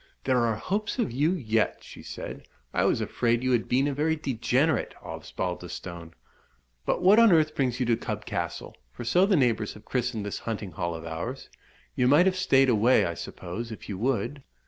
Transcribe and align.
"There 0.23 0.39
are 0.39 0.55
hopes 0.55 0.97
of 0.97 1.11
you 1.11 1.33
yet," 1.33 1.83
she 1.83 2.01
said. 2.01 2.47
"I 2.73 2.85
was 2.85 3.01
afraid 3.01 3.43
you 3.43 3.51
had 3.51 3.67
been 3.69 3.87
a 3.87 3.93
very 3.93 4.15
degenerate 4.15 4.95
Osbaldistone. 5.03 6.13
But 6.87 7.03
what 7.03 7.19
on 7.19 7.31
earth 7.31 7.53
brings 7.53 7.79
you 7.79 7.85
to 7.85 7.95
Cub 7.95 8.25
Castle? 8.25 8.75
for 8.91 9.03
so 9.03 9.27
the 9.27 9.35
neighbours 9.35 9.75
have 9.75 9.85
christened 9.85 10.25
this 10.25 10.39
hunting 10.39 10.71
hall 10.71 10.95
of 10.95 11.05
ours. 11.05 11.49
You 11.95 12.07
might 12.07 12.25
have 12.25 12.35
stayed 12.35 12.67
away, 12.67 13.05
I 13.05 13.13
suppose, 13.13 13.71
if 13.71 13.87
you 13.87 13.99
would?" 13.99 14.41